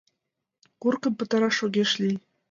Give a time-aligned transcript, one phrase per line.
[0.81, 2.17] Курыкым пытараш огеш лий.